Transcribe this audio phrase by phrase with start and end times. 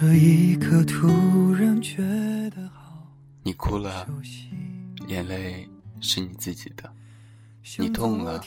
[0.00, 1.98] 这一刻突然觉
[2.56, 3.06] 得好
[3.42, 4.08] 你哭了，
[5.08, 5.68] 眼泪
[6.00, 6.88] 是你自己的；
[7.76, 8.42] 你痛了，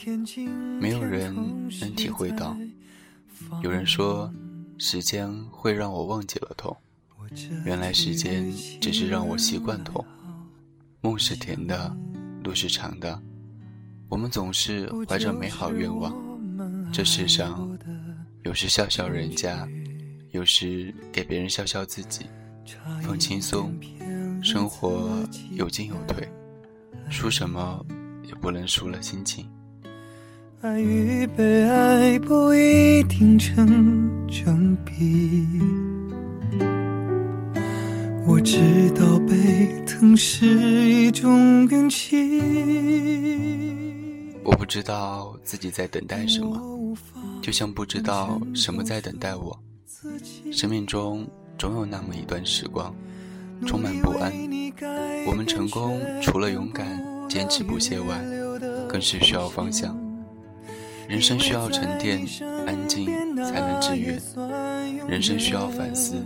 [0.80, 1.32] 没有人
[1.80, 2.56] 能体会到。
[3.62, 4.28] 有人说，
[4.78, 6.76] 时间会让我忘记了痛，
[7.64, 10.04] 原来时间只是让我习惯痛。
[11.02, 11.96] 梦是甜的，
[12.42, 13.22] 路是长的，
[14.08, 16.12] 我们总是怀着美好愿望。
[16.92, 17.78] 这世上，
[18.42, 19.68] 有时笑笑人家，
[20.34, 22.26] 有时给别人笑笑自己，
[23.04, 23.72] 放轻松，
[24.42, 26.28] 生活有进有退，
[27.08, 27.80] 输什么
[28.24, 29.48] 也不能输了心情。
[30.60, 35.56] 爱与被爱不一定成正比。
[38.26, 42.40] 我知道被疼是一种运气。
[44.42, 46.60] 我不知道自己在等待什么，
[47.40, 49.56] 就像不知道什么在等待我。
[50.52, 51.26] 生命中
[51.58, 52.94] 总有那么一段时光，
[53.66, 54.32] 充满不安。
[55.26, 58.24] 我们成功除了勇敢、坚持不懈外，
[58.88, 59.96] 更是需要方向。
[61.08, 62.26] 人生需要沉淀、
[62.66, 63.06] 安静，
[63.44, 64.18] 才能治愈；
[65.08, 66.16] 人生需要反思，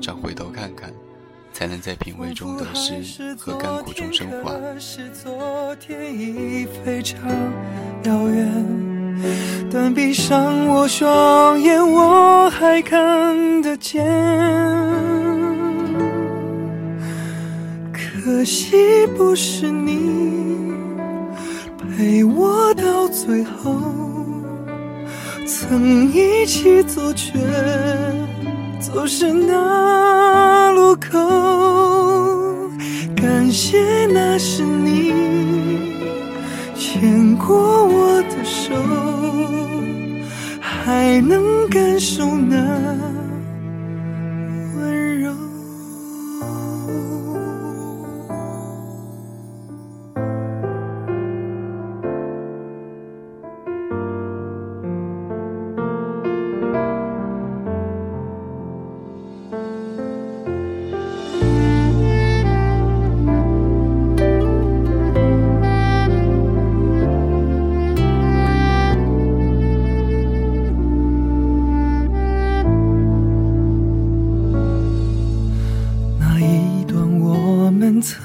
[0.00, 0.92] 常回头看看。
[1.54, 4.58] 才能在品味中得失和甘苦中升华。
[9.70, 14.04] 但闭上我双眼，我还看得见。
[17.92, 20.72] 可惜不是你
[21.78, 23.80] 陪我到最后，
[25.46, 27.38] 曾一起走却。
[28.80, 31.18] 走失那路口，
[33.16, 35.10] 感谢那是你
[36.76, 38.03] 牵过我，
[40.84, 43.23] 还能感受呢？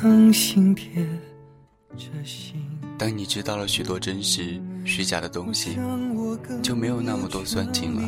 [0.02, 1.08] 那。
[2.98, 5.78] 当你知道了许多真实、虚假的东西，
[6.62, 8.02] 就没有那么多酸情了。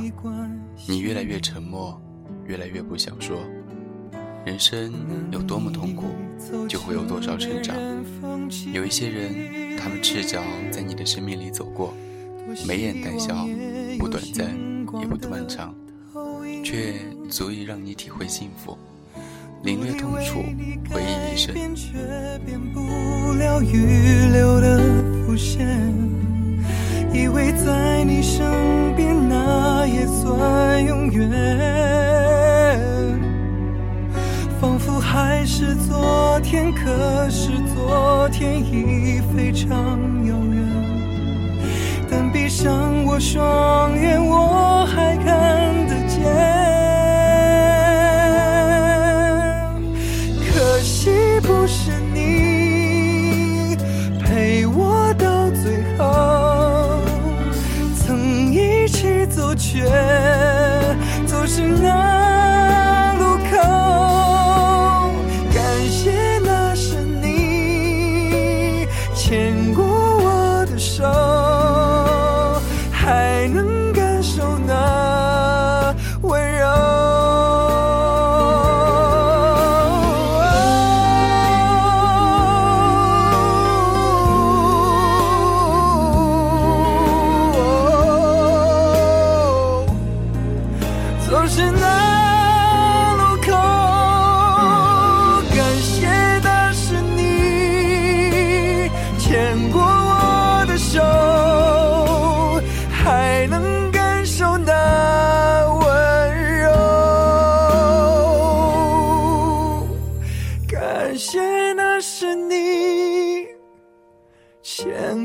[0.88, 2.02] 你越来越沉默，
[2.46, 3.46] 越来越不想说。
[4.46, 4.92] 人生
[5.32, 6.08] 有多么痛苦，
[6.68, 7.76] 就会有多少成长。
[8.74, 11.94] 有一些人，他们赤脚在你的生命里走过，
[12.68, 13.48] 眉眼带笑，
[13.98, 14.50] 不短暂，
[15.00, 15.74] 也不漫长，
[16.64, 16.96] 却
[17.30, 18.78] 足以让你体会幸福。
[19.64, 20.44] 领略痛楚，
[20.90, 21.54] 回忆一生。
[27.14, 31.30] 以为在你身边，那也算永远。
[34.60, 40.66] 仿佛还是昨天，可是昨天已非常遥远。
[42.10, 43.46] 但闭上我双
[59.02, 59.84] 一起走却
[61.26, 63.58] 走失那路口
[65.52, 68.86] 感谢那是你
[69.16, 69.56] 牵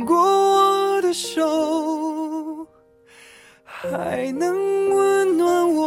[0.07, 2.67] 过我的手
[3.65, 5.87] 还能温暖我。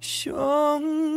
[0.00, 1.13] 胸